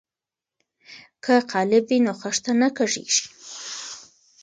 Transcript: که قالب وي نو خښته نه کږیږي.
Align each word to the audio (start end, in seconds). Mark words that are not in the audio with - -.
که 1.23 1.33
قالب 1.51 1.83
وي 1.89 1.97
نو 2.05 2.13
خښته 2.19 2.51
نه 2.61 2.69
کږیږي. 2.77 3.25